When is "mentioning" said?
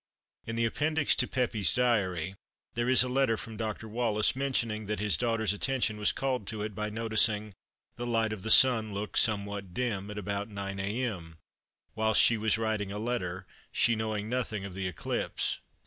4.35-4.87